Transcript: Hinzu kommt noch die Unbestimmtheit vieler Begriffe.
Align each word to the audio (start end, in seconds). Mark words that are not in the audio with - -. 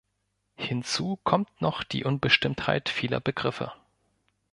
Hinzu 0.55 1.19
kommt 1.23 1.61
noch 1.61 1.83
die 1.83 2.03
Unbestimmtheit 2.05 2.89
vieler 2.89 3.19
Begriffe. 3.19 3.71